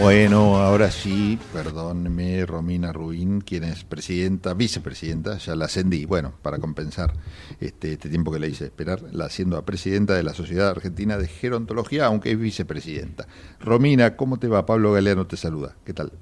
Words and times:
Bueno, 0.00 0.56
ahora 0.56 0.90
sí, 0.90 1.38
perdóneme, 1.52 2.46
Romina 2.46 2.90
Rubín, 2.90 3.42
quien 3.42 3.64
es 3.64 3.84
presidenta, 3.84 4.54
vicepresidenta, 4.54 5.36
ya 5.36 5.54
la 5.54 5.66
ascendí, 5.66 6.06
bueno, 6.06 6.32
para 6.40 6.58
compensar 6.58 7.12
este, 7.60 7.92
este 7.92 8.08
tiempo 8.08 8.32
que 8.32 8.38
le 8.38 8.48
hice 8.48 8.64
esperar, 8.64 9.00
la 9.12 9.28
siendo 9.28 9.58
a 9.58 9.66
presidenta 9.66 10.14
de 10.14 10.22
la 10.22 10.32
Sociedad 10.32 10.70
Argentina 10.70 11.18
de 11.18 11.28
Gerontología, 11.28 12.06
aunque 12.06 12.30
es 12.30 12.38
vicepresidenta. 12.38 13.26
Romina, 13.60 14.16
¿cómo 14.16 14.38
te 14.38 14.48
va? 14.48 14.64
Pablo 14.64 14.90
Galeano 14.92 15.26
te 15.26 15.36
saluda. 15.36 15.74
¿Qué 15.84 15.92
tal? 15.92 16.12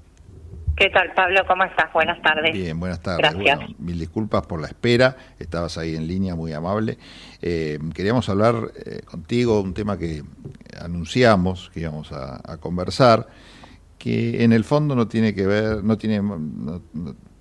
¿Qué 0.79 0.89
tal, 0.89 1.11
Pablo? 1.13 1.41
¿Cómo 1.45 1.65
estás? 1.65 1.91
Buenas 1.91 2.21
tardes. 2.21 2.53
Bien, 2.53 2.79
buenas 2.79 3.01
tardes. 3.01 3.19
Gracias. 3.19 3.77
mil 3.79 3.99
disculpas 3.99 4.45
por 4.45 4.61
la 4.61 4.67
espera. 4.67 5.17
Estabas 5.37 5.77
ahí 5.77 5.95
en 5.95 6.07
línea, 6.07 6.35
muy 6.35 6.53
amable. 6.53 6.97
Eh, 7.41 7.77
queríamos 7.93 8.29
hablar 8.29 8.71
eh, 8.85 9.01
contigo 9.03 9.59
un 9.59 9.73
tema 9.73 9.97
que 9.97 10.23
anunciamos 10.79 11.69
que 11.73 11.81
íbamos 11.81 12.13
a, 12.13 12.57
conversar, 12.59 13.27
que 13.99 14.43
en 14.43 14.53
el 14.53 14.63
fondo 14.63 14.95
no 14.95 15.07
tiene 15.07 15.35
que 15.35 15.45
ver, 15.45 15.83
no 15.83 15.97
tiene, 15.97 16.21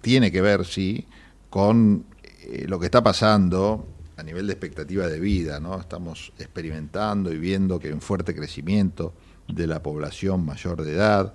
tiene 0.02 0.30
que 0.30 0.40
ver, 0.42 0.66
sí, 0.66 1.06
con 1.48 2.04
eh, 2.42 2.66
lo 2.68 2.78
que 2.78 2.86
está 2.86 3.02
pasando 3.02 3.86
a 4.16 4.22
nivel 4.24 4.48
de 4.48 4.52
expectativa 4.54 5.06
de 5.06 5.20
vida, 5.20 5.60
¿no? 5.60 5.80
Estamos 5.80 6.32
experimentando 6.38 7.32
y 7.32 7.38
viendo 7.38 7.78
que 7.78 7.86
hay 7.86 7.94
un 7.94 8.00
fuerte 8.00 8.34
crecimiento 8.34 9.14
de 9.46 9.68
la 9.68 9.82
población 9.82 10.44
mayor 10.44 10.82
de 10.82 10.92
edad. 10.92 11.32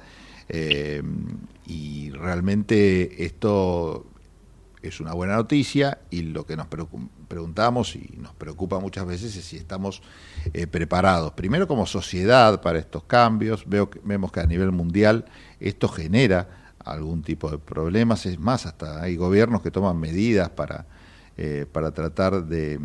Eh, 0.49 1.01
y 1.65 2.09
realmente 2.11 3.23
esto 3.23 4.05
es 4.83 4.99
una 4.99 5.13
buena 5.13 5.35
noticia 5.35 5.99
y 6.09 6.23
lo 6.23 6.45
que 6.45 6.57
nos 6.57 6.67
preguntamos 6.67 7.95
y 7.95 8.17
nos 8.21 8.33
preocupa 8.35 8.79
muchas 8.79 9.05
veces 9.05 9.35
es 9.35 9.45
si 9.45 9.55
estamos 9.55 10.01
eh, 10.53 10.67
preparados, 10.67 11.31
primero 11.31 11.67
como 11.67 11.85
sociedad 11.85 12.61
para 12.61 12.79
estos 12.79 13.05
cambios, 13.05 13.63
Veo 13.67 13.89
vemos 14.03 14.31
que 14.31 14.41
a 14.41 14.45
nivel 14.45 14.71
mundial 14.71 15.25
esto 15.59 15.87
genera 15.87 16.73
algún 16.83 17.23
tipo 17.23 17.49
de 17.49 17.57
problemas, 17.57 18.25
es 18.25 18.37
más, 18.37 18.65
hasta 18.65 19.01
hay 19.01 19.15
gobiernos 19.15 19.61
que 19.61 19.71
toman 19.71 19.97
medidas 19.97 20.49
para, 20.49 20.85
eh, 21.37 21.65
para 21.71 21.91
tratar 21.91 22.45
de, 22.45 22.77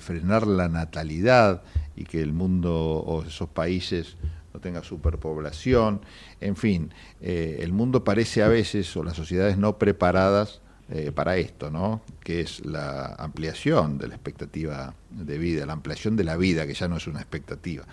frenar 0.00 0.46
la 0.46 0.68
natalidad 0.68 1.62
y 1.96 2.04
que 2.04 2.22
el 2.22 2.32
mundo 2.32 2.72
o 2.72 3.24
esos 3.24 3.48
países 3.48 4.16
no 4.54 4.60
tenga 4.60 4.84
superpoblación, 4.84 6.02
en 6.40 6.54
fin, 6.54 6.94
eh, 7.20 7.58
el 7.62 7.72
mundo 7.72 8.04
parece 8.04 8.44
a 8.44 8.48
veces, 8.48 8.96
o 8.96 9.02
las 9.02 9.16
sociedades 9.16 9.58
no 9.58 9.76
preparadas 9.76 10.60
eh, 10.90 11.12
para 11.12 11.36
esto, 11.36 11.70
¿no? 11.70 12.00
que 12.18 12.40
es 12.40 12.64
la 12.64 13.14
ampliación 13.18 13.98
de 13.98 14.08
la 14.08 14.14
expectativa 14.14 14.94
de 15.10 15.36
vida, 15.36 15.66
la 15.66 15.74
ampliación 15.74 16.16
de 16.16 16.24
la 16.24 16.38
vida, 16.38 16.66
que 16.66 16.72
ya 16.72 16.88
no 16.88 16.96
es 16.96 17.06
una 17.06 17.20
expectativa. 17.20 17.84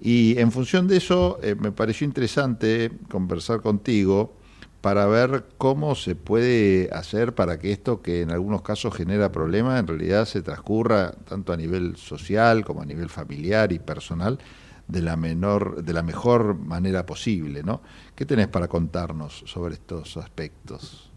Y 0.00 0.36
en 0.38 0.50
función 0.50 0.88
de 0.88 0.96
eso, 0.96 1.38
eh, 1.40 1.54
me 1.54 1.70
pareció 1.70 2.04
interesante 2.04 2.90
conversar 3.08 3.60
contigo 3.60 4.36
para 4.80 5.06
ver 5.06 5.44
cómo 5.56 5.94
se 5.94 6.16
puede 6.16 6.90
hacer 6.92 7.36
para 7.36 7.60
que 7.60 7.70
esto 7.70 8.02
que 8.02 8.22
en 8.22 8.32
algunos 8.32 8.62
casos 8.62 8.92
genera 8.92 9.30
problemas, 9.30 9.78
en 9.78 9.86
realidad 9.86 10.24
se 10.24 10.42
transcurra 10.42 11.12
tanto 11.12 11.52
a 11.52 11.56
nivel 11.56 11.96
social 11.96 12.64
como 12.64 12.82
a 12.82 12.86
nivel 12.86 13.08
familiar 13.08 13.70
y 13.70 13.78
personal 13.78 14.40
de 14.88 15.00
la 15.00 15.16
menor, 15.16 15.84
de 15.84 15.92
la 15.92 16.02
mejor 16.02 16.58
manera 16.58 17.06
posible, 17.06 17.62
¿no? 17.62 17.82
¿Qué 18.16 18.26
tenés 18.26 18.48
para 18.48 18.66
contarnos 18.66 19.44
sobre 19.46 19.74
estos 19.74 20.16
aspectos? 20.16 21.11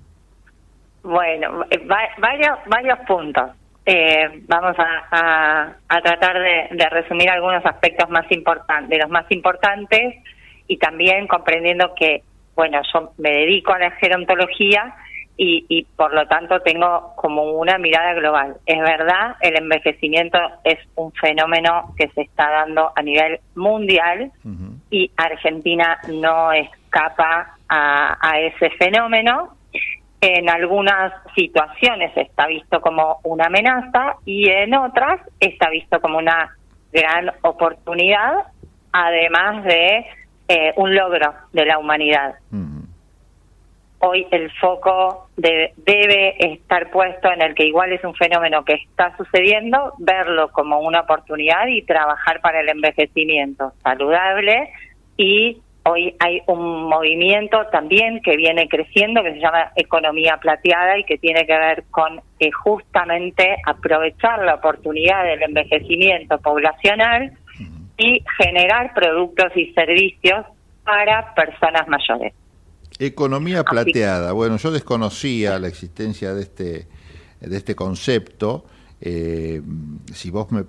Bueno, 1.06 1.66
eh, 1.70 1.82
varios, 1.86 2.58
varios 2.66 3.00
puntos. 3.08 3.52
Eh, 3.86 4.42
vamos 4.48 4.76
a, 4.80 5.76
a, 5.88 6.02
tratar 6.02 6.40
de, 6.40 6.70
de, 6.72 6.90
resumir 6.90 7.30
algunos 7.30 7.64
aspectos 7.64 8.10
más 8.10 8.26
importantes, 8.32 8.90
de 8.90 8.98
los 8.98 9.12
más 9.12 9.30
importantes, 9.30 10.16
y 10.68 10.78
también 10.78 11.28
comprendiendo 11.28 11.94
que, 11.96 12.24
bueno, 12.56 12.82
yo 12.92 13.12
me 13.20 13.30
dedico 13.30 13.74
a 13.74 13.80
la 13.80 13.92
gerontología 13.92 14.96
y, 15.38 15.66
y 15.70 15.84
por 15.96 16.12
lo 16.12 16.26
tanto 16.28 16.60
tengo 16.62 17.14
como 17.16 17.44
una 17.52 17.78
mirada 17.78 18.14
global. 18.16 18.56
Es 18.66 18.80
verdad, 18.80 19.36
el 19.42 19.58
envejecimiento 19.58 20.40
es 20.64 20.80
un 20.96 21.12
fenómeno 21.12 21.94
que 21.98 22.08
se 22.10 22.22
está 22.22 22.50
dando 22.50 22.92
a 22.96 23.02
nivel 23.04 23.40
mundial 23.54 24.32
y 24.90 25.12
Argentina 25.18 26.00
no 26.08 26.52
escapa 26.52 27.58
a, 27.70 28.18
a 28.20 28.40
ese 28.40 28.72
fenómeno. 28.72 29.56
En 30.28 30.50
algunas 30.50 31.14
situaciones 31.36 32.12
está 32.18 32.48
visto 32.48 32.82
como 32.82 33.20
una 33.22 33.46
amenaza 33.46 34.16
y 34.26 34.50
en 34.50 34.74
otras 34.74 35.22
está 35.40 35.70
visto 35.70 36.02
como 36.02 36.18
una 36.18 36.50
gran 36.92 37.32
oportunidad, 37.44 38.34
además 38.92 39.64
de 39.66 40.04
eh, 40.48 40.74
un 40.78 40.96
logro 40.96 41.32
de 41.54 41.66
la 41.68 41.78
humanidad. 41.78 42.34
Hoy 44.00 44.26
el 44.32 44.52
foco 44.54 45.30
debe 45.38 46.36
estar 46.54 46.90
puesto 46.90 47.32
en 47.32 47.44
el 47.44 47.54
que 47.54 47.68
igual 47.68 47.94
es 47.94 48.04
un 48.04 48.16
fenómeno 48.16 48.66
que 48.66 48.74
está 48.74 49.16
sucediendo, 49.18 49.94
verlo 50.00 50.50
como 50.52 50.80
una 50.80 51.02
oportunidad 51.02 51.68
y 51.68 51.84
trabajar 51.84 52.42
para 52.42 52.62
el 52.62 52.70
envejecimiento 52.70 53.74
saludable 53.84 54.72
y 55.18 55.62
hoy 55.88 56.16
hay 56.20 56.42
un 56.48 56.90
movimiento 56.90 57.58
también 57.72 58.22
que 58.24 58.36
viene 58.36 58.68
creciendo 58.68 59.22
que 59.24 59.34
se 59.34 59.40
llama 59.40 59.72
economía 59.76 60.38
plateada 60.38 60.98
y 60.98 61.04
que 61.04 61.18
tiene 61.18 61.46
que 61.46 61.58
ver 61.58 61.84
con 61.92 62.22
eh, 62.40 62.52
justamente 62.52 63.56
aprovechar 63.66 64.44
la 64.44 64.56
oportunidad 64.56 65.24
del 65.24 65.44
envejecimiento 65.44 66.40
poblacional 66.40 67.32
y 67.98 68.24
generar 68.38 68.94
productos 68.94 69.56
y 69.56 69.72
servicios 69.74 70.46
para 70.84 71.34
personas 71.34 71.88
mayores. 71.88 72.34
Economía 73.00 73.64
plateada. 73.64 74.32
Bueno, 74.32 74.58
yo 74.58 74.72
desconocía 74.72 75.60
la 75.60 75.68
existencia 75.68 76.34
de 76.34 76.42
este, 76.42 76.88
de 77.42 77.58
este 77.58 77.76
concepto. 77.76 78.66
Eh, 79.02 79.62
si 80.14 80.32
vos 80.32 80.48
me, 80.52 80.64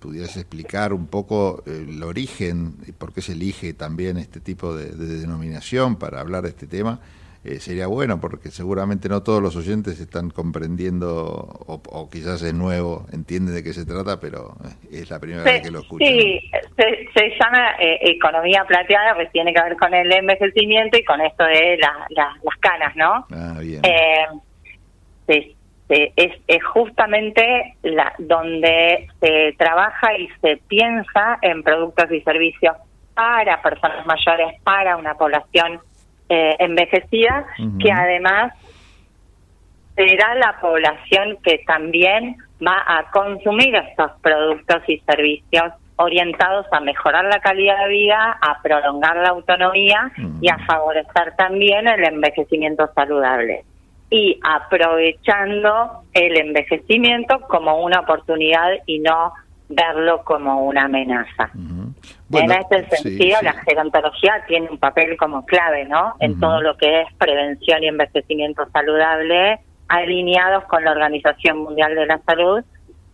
pudieras 0.00 0.36
explicar 0.36 0.92
un 0.92 1.06
poco 1.06 1.62
el 1.66 2.02
origen 2.02 2.74
y 2.86 2.92
por 2.92 3.12
qué 3.12 3.22
se 3.22 3.32
elige 3.32 3.74
también 3.74 4.16
este 4.16 4.40
tipo 4.40 4.74
de 4.74 4.90
denominación 4.92 5.96
para 5.96 6.20
hablar 6.20 6.42
de 6.42 6.48
este 6.50 6.66
tema, 6.66 7.00
eh, 7.42 7.58
sería 7.58 7.86
bueno, 7.86 8.20
porque 8.20 8.50
seguramente 8.50 9.08
no 9.08 9.22
todos 9.22 9.42
los 9.42 9.56
oyentes 9.56 9.98
están 9.98 10.28
comprendiendo, 10.28 11.48
o, 11.66 12.10
quizás 12.12 12.42
es 12.42 12.52
nuevo, 12.52 13.06
entienden 13.14 13.54
de 13.54 13.64
qué 13.64 13.72
se 13.72 13.86
trata, 13.86 14.20
pero 14.20 14.56
es 14.92 15.08
la 15.08 15.18
primera 15.18 15.42
vez 15.42 15.62
que 15.62 15.70
lo 15.70 15.80
escuchan. 15.80 16.06
Sí, 16.06 16.38
se, 16.76 17.30
llama 17.40 17.76
eh, 17.80 17.98
economía 18.02 18.62
plateada, 18.68 19.14
pues 19.14 19.32
tiene 19.32 19.54
que 19.54 19.62
ver 19.62 19.74
con 19.78 19.94
el 19.94 20.12
envejecimiento 20.12 20.98
y 20.98 21.04
con 21.04 21.22
esto 21.22 21.44
de 21.44 21.78
las 21.78 22.56
canas, 22.60 22.94
¿no? 22.94 23.26
Ah, 23.30 23.58
bien. 23.58 23.80
Eh, 23.84 25.48
es, 25.90 26.32
es, 26.46 26.64
justamente 26.64 27.74
la, 27.82 28.12
donde 28.18 29.08
se 29.20 29.54
trabaja 29.58 30.16
y 30.16 30.28
se 30.40 30.58
piensa 30.68 31.38
en 31.42 31.62
productos 31.62 32.10
y 32.12 32.20
servicios 32.20 32.76
para 33.14 33.60
personas 33.60 34.06
mayores, 34.06 34.60
para 34.62 34.96
una 34.96 35.14
población 35.14 35.80
eh, 36.28 36.56
envejecida, 36.60 37.44
que 37.80 37.90
además 37.90 38.52
será 39.96 40.34
la 40.36 40.58
población 40.60 41.36
que 41.42 41.58
también 41.66 42.36
va 42.64 42.82
a 42.86 43.10
consumir 43.10 43.74
estos 43.74 44.12
productos 44.22 44.82
y 44.86 44.98
servicios 45.00 45.72
orientados 45.96 46.66
a 46.72 46.80
mejorar 46.80 47.24
la 47.24 47.40
calidad 47.40 47.84
de 47.84 47.88
vida, 47.88 48.38
a 48.40 48.62
prolongar 48.62 49.16
la 49.16 49.30
autonomía 49.30 50.10
y 50.40 50.48
a 50.48 50.58
favorecer 50.66 51.34
también 51.36 51.86
el 51.88 52.04
envejecimiento 52.04 52.88
saludable. 52.94 53.64
Y 54.10 54.40
aprovechando 54.42 56.02
el 56.12 56.36
envejecimiento 56.36 57.40
como 57.42 57.82
una 57.82 58.00
oportunidad 58.00 58.70
y 58.86 58.98
no 58.98 59.32
verlo 59.68 60.24
como 60.24 60.64
una 60.64 60.86
amenaza. 60.86 61.50
En 62.32 62.50
este 62.50 62.86
sentido, 62.88 63.38
la 63.42 63.52
gerontología 63.52 64.44
tiene 64.46 64.68
un 64.68 64.78
papel 64.78 65.16
como 65.16 65.46
clave, 65.46 65.84
¿no? 65.84 66.14
En 66.20 66.38
todo 66.38 66.60
lo 66.60 66.76
que 66.76 67.02
es 67.02 67.08
prevención 67.14 67.82
y 67.82 67.88
envejecimiento 67.88 68.68
saludable, 68.72 69.60
alineados 69.88 70.64
con 70.64 70.84
la 70.84 70.92
Organización 70.92 71.58
Mundial 71.58 71.94
de 71.94 72.06
la 72.06 72.18
Salud, 72.26 72.64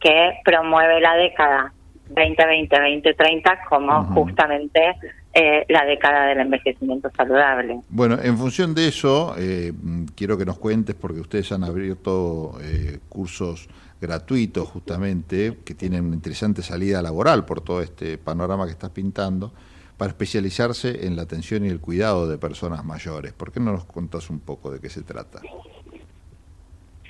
que 0.01 0.39
promueve 0.45 1.01
la 1.01 1.15
década 1.15 1.73
2020-2030 2.11 3.65
como 3.69 4.05
justamente 4.15 4.95
eh, 5.39 5.67
la 5.69 5.85
década 5.85 6.29
del 6.29 6.41
envejecimiento 6.41 7.11
saludable. 7.15 7.81
Bueno, 7.91 8.17
en 8.23 8.39
función 8.39 8.75
de 8.75 8.89
eso, 8.89 9.35
eh, 9.37 9.71
quiero 10.15 10.39
que 10.39 10.47
nos 10.47 10.59
cuentes, 10.59 10.95
porque 10.95 11.21
ustedes 11.21 11.53
han 11.53 11.63
abierto 11.63 12.57
eh, 12.63 13.01
cursos 13.11 13.69
gratuitos 14.01 14.67
justamente, 14.67 15.59
que 15.63 15.75
tienen 15.75 16.07
una 16.07 16.15
interesante 16.15 16.63
salida 16.63 17.03
laboral 17.03 17.45
por 17.45 17.61
todo 17.61 17.83
este 17.83 18.17
panorama 18.17 18.65
que 18.65 18.73
estás 18.73 18.89
pintando, 18.89 19.53
para 19.99 20.09
especializarse 20.09 21.07
en 21.07 21.17
la 21.17 21.23
atención 21.23 21.67
y 21.67 21.69
el 21.69 21.81
cuidado 21.81 22.27
de 22.27 22.39
personas 22.39 22.83
mayores. 22.83 23.35
¿Por 23.35 23.53
qué 23.53 23.61
no 23.61 23.73
nos 23.73 23.85
contás 23.85 24.31
un 24.31 24.41
poco 24.41 24.71
de 24.71 24.81
qué 24.81 24.89
se 24.89 25.03
trata? 25.03 25.43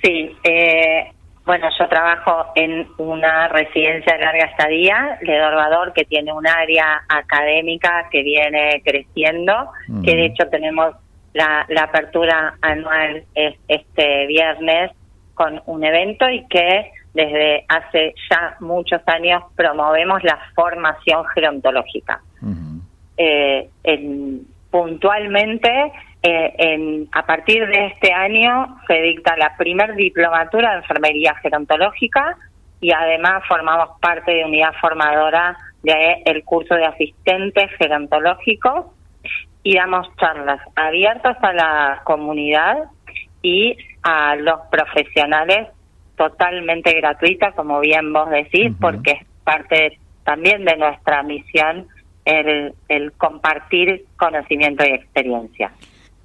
Sí, 0.03 0.33
eh, 0.43 1.13
bueno, 1.47 1.69
yo 1.79 1.89
trabajo 1.89 2.47
en 2.57 2.89
una 2.99 3.47
residencia 3.47 4.15
de 4.15 4.25
larga 4.25 4.47
estadía, 4.47 5.19
de 5.23 5.39
Dorvador, 5.39 5.93
que 5.93 6.05
tiene 6.05 6.33
un 6.33 6.45
área 6.45 7.05
académica 7.09 8.09
que 8.11 8.25
viene 8.25 8.83
creciendo, 8.85 9.71
que 10.05 10.17
de 10.17 10.25
hecho 10.27 10.49
tenemos 10.49 10.97
la, 11.35 11.65
apertura 11.81 12.57
anual 12.61 13.23
este 13.69 14.27
viernes 14.27 14.91
con 15.35 15.63
un 15.67 15.85
evento 15.85 16.29
y 16.29 16.45
que 16.49 16.91
desde 17.15 17.65
hace 17.69 18.15
ya 18.29 18.57
muchos 18.59 19.01
años 19.07 19.45
promovemos 19.55 20.25
la 20.25 20.39
formación 20.57 21.25
gerontológica. 21.27 22.23
Eh, 23.19 23.69
puntualmente, 24.71 25.93
eh, 26.29 26.55
en, 26.59 27.09
a 27.13 27.25
partir 27.25 27.65
de 27.69 27.87
este 27.87 28.13
año 28.13 28.81
se 28.89 28.95
dicta 28.95 29.37
la 29.37 29.57
primer 29.57 29.95
diplomatura 29.95 30.73
de 30.73 30.79
enfermería 30.79 31.37
gerontológica 31.37 32.37
y 32.81 32.91
además 32.91 33.45
formamos 33.47 33.91
parte 34.01 34.33
de 34.33 34.45
unidad 34.45 34.73
formadora 34.81 35.57
del 35.85 36.43
curso 36.43 36.75
de 36.75 36.85
asistentes 36.85 37.71
gerontológicos 37.79 38.87
y 39.63 39.77
damos 39.77 40.09
charlas 40.17 40.59
abiertas 40.75 41.37
a 41.43 41.53
la 41.53 42.01
comunidad 42.03 42.77
y 43.41 43.77
a 44.03 44.35
los 44.35 44.63
profesionales 44.69 45.69
totalmente 46.17 46.93
gratuitas, 46.95 47.55
como 47.55 47.79
bien 47.79 48.13
vos 48.13 48.29
decís, 48.31 48.73
porque 48.81 49.13
es 49.13 49.27
parte 49.45 50.01
también 50.25 50.65
de 50.65 50.77
nuestra 50.77 51.23
misión 51.23 51.87
el, 52.25 52.75
el 52.89 53.13
compartir 53.13 54.07
conocimiento 54.17 54.85
y 54.85 54.93
experiencia. 54.93 55.71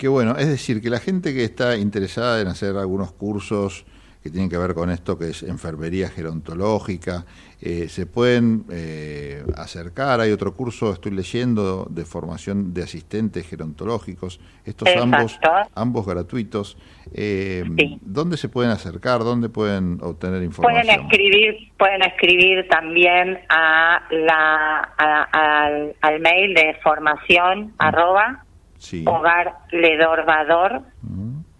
Qué 0.01 0.07
bueno, 0.07 0.35
es 0.35 0.47
decir, 0.47 0.81
que 0.81 0.89
la 0.89 0.97
gente 0.97 1.31
que 1.31 1.43
está 1.43 1.77
interesada 1.77 2.41
en 2.41 2.47
hacer 2.47 2.75
algunos 2.75 3.11
cursos 3.11 3.85
que 4.23 4.31
tienen 4.31 4.49
que 4.49 4.57
ver 4.57 4.73
con 4.73 4.89
esto 4.89 5.15
que 5.15 5.29
es 5.29 5.43
enfermería 5.43 6.09
gerontológica. 6.09 7.23
Eh, 7.61 7.87
se 7.87 8.07
pueden 8.07 8.63
eh, 8.71 9.43
acercar, 9.55 10.19
hay 10.19 10.31
otro 10.31 10.55
curso, 10.55 10.91
estoy 10.91 11.11
leyendo, 11.11 11.85
de 11.87 12.03
formación 12.03 12.73
de 12.73 12.81
asistentes 12.81 13.47
gerontológicos, 13.47 14.39
estos 14.65 14.89
ambos 14.95 15.39
ambos 15.75 16.07
gratuitos. 16.07 16.79
Eh, 17.13 17.63
¿Dónde 18.01 18.37
se 18.37 18.49
pueden 18.49 18.71
acercar? 18.71 19.19
¿Dónde 19.19 19.49
pueden 19.49 19.99
obtener 20.01 20.41
información? 20.41 20.83
Pueden 20.83 20.99
escribir, 20.99 21.71
pueden 21.77 22.01
escribir 22.01 22.67
también 22.69 23.37
a 23.49 24.01
la, 24.09 25.93
al, 26.01 26.19
mail 26.19 26.55
de 26.55 26.75
formación 26.83 27.67
mm. 27.67 27.73
arroba 27.77 28.45
hogar 29.05 29.55
ledorvador, 29.71 30.81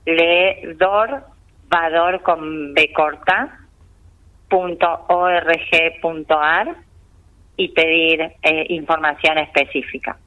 ledor 0.06 1.24
vador 1.70 2.22
con 2.22 2.74
B 2.74 2.92
corta 2.94 3.58
punto 4.50 5.06
punto 6.02 6.40
ar 6.40 6.76
y 7.56 7.70
pedir 7.70 8.34
eh, 8.42 8.66
información 8.70 9.38
específica. 9.38 10.18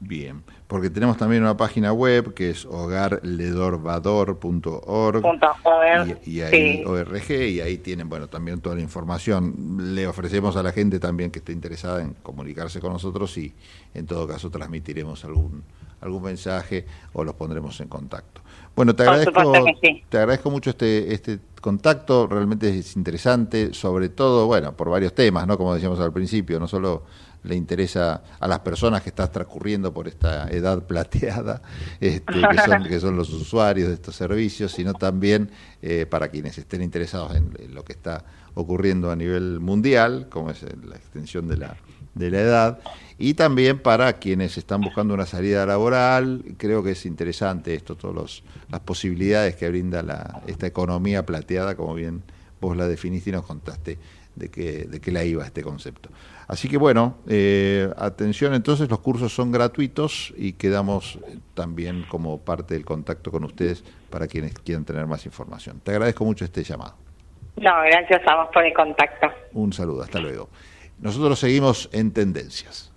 Bien, 0.00 0.42
porque 0.66 0.90
tenemos 0.90 1.16
también 1.16 1.42
una 1.42 1.56
página 1.56 1.92
web 1.92 2.34
que 2.34 2.50
es 2.50 2.64
hogarledorvador.org 2.64 5.22
y, 6.24 6.30
y 6.30 6.40
ahí 6.42 6.84
ORG 6.84 7.30
y 7.30 7.60
ahí 7.60 7.78
tienen 7.78 8.08
bueno 8.08 8.26
también 8.28 8.60
toda 8.60 8.76
la 8.76 8.82
información. 8.82 9.94
Le 9.94 10.06
ofrecemos 10.06 10.56
a 10.56 10.62
la 10.62 10.72
gente 10.72 11.00
también 11.00 11.30
que 11.30 11.38
esté 11.38 11.52
interesada 11.52 12.02
en 12.02 12.14
comunicarse 12.14 12.80
con 12.80 12.92
nosotros 12.92 13.36
y 13.38 13.54
en 13.94 14.06
todo 14.06 14.26
caso 14.26 14.50
transmitiremos 14.50 15.24
algún 15.24 15.64
algún 16.04 16.22
mensaje 16.22 16.86
o 17.12 17.24
los 17.24 17.34
pondremos 17.34 17.80
en 17.80 17.88
contacto. 17.88 18.42
Bueno, 18.76 18.94
te 18.94 19.02
agradezco, 19.04 19.52
te 20.08 20.18
agradezco 20.18 20.50
mucho 20.50 20.70
este, 20.70 21.12
este 21.12 21.38
contacto, 21.60 22.26
realmente 22.26 22.78
es 22.78 22.96
interesante, 22.96 23.72
sobre 23.72 24.10
todo, 24.10 24.46
bueno, 24.46 24.76
por 24.76 24.90
varios 24.90 25.14
temas, 25.14 25.46
¿no? 25.46 25.56
Como 25.56 25.74
decíamos 25.74 25.98
al 26.00 26.12
principio, 26.12 26.60
no 26.60 26.68
solo 26.68 27.04
le 27.44 27.54
interesa 27.54 28.22
a 28.40 28.48
las 28.48 28.60
personas 28.60 29.02
que 29.02 29.10
están 29.10 29.30
transcurriendo 29.30 29.92
por 29.92 30.08
esta 30.08 30.48
edad 30.48 30.82
plateada, 30.86 31.62
este, 32.00 32.34
que, 32.34 32.58
son, 32.66 32.84
que 32.84 33.00
son 33.00 33.16
los 33.16 33.30
usuarios 33.32 33.88
de 33.88 33.94
estos 33.94 34.16
servicios, 34.16 34.72
sino 34.72 34.92
también 34.94 35.50
eh, 35.80 36.06
para 36.06 36.28
quienes 36.28 36.58
estén 36.58 36.82
interesados 36.82 37.34
en, 37.36 37.74
lo 37.74 37.84
que 37.84 37.92
está 37.92 38.24
ocurriendo 38.54 39.10
a 39.10 39.16
nivel 39.16 39.60
mundial, 39.60 40.28
como 40.30 40.50
es 40.50 40.62
la 40.62 40.96
extensión 40.96 41.48
de 41.48 41.58
la, 41.58 41.76
de 42.14 42.30
la 42.30 42.40
edad, 42.40 42.78
y 43.18 43.34
también 43.34 43.78
para 43.78 44.14
quienes 44.14 44.58
están 44.58 44.80
buscando 44.80 45.14
una 45.14 45.26
salida 45.26 45.64
laboral. 45.66 46.42
Creo 46.56 46.82
que 46.82 46.92
es 46.92 47.06
interesante 47.06 47.74
esto, 47.74 47.96
todas 47.96 48.42
las 48.70 48.80
posibilidades 48.80 49.56
que 49.56 49.68
brinda 49.68 50.02
la, 50.02 50.42
esta 50.46 50.66
economía 50.66 51.24
plateada, 51.24 51.76
como 51.76 51.94
bien 51.94 52.22
vos 52.60 52.76
la 52.76 52.88
definiste 52.88 53.30
y 53.30 53.32
nos 53.32 53.46
contaste 53.46 53.98
de 54.34 54.50
qué, 54.50 54.84
de 54.84 55.00
qué 55.00 55.12
la 55.12 55.24
iba 55.24 55.44
este 55.44 55.62
concepto. 55.62 56.08
Así 56.46 56.68
que 56.68 56.76
bueno, 56.76 57.16
eh, 57.28 57.88
atención 57.96 58.54
entonces, 58.54 58.90
los 58.90 59.00
cursos 59.00 59.32
son 59.32 59.50
gratuitos 59.52 60.34
y 60.36 60.54
quedamos 60.54 61.18
también 61.54 62.04
como 62.08 62.38
parte 62.38 62.74
del 62.74 62.84
contacto 62.84 63.30
con 63.30 63.44
ustedes 63.44 63.84
para 64.10 64.26
quienes 64.26 64.54
quieran 64.54 64.84
tener 64.84 65.06
más 65.06 65.24
información. 65.24 65.80
Te 65.80 65.92
agradezco 65.92 66.24
mucho 66.24 66.44
este 66.44 66.62
llamado. 66.62 66.94
No, 67.56 67.72
gracias 67.82 68.22
a 68.26 68.36
vos 68.36 68.48
por 68.52 68.64
el 68.64 68.74
contacto. 68.74 69.28
Un 69.52 69.72
saludo, 69.72 70.02
hasta 70.02 70.18
luego. 70.18 70.48
Nosotros 70.98 71.38
seguimos 71.38 71.88
en 71.92 72.12
tendencias. 72.12 72.90